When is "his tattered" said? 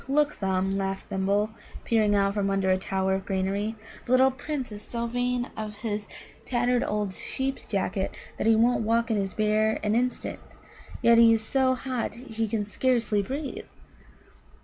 5.81-6.83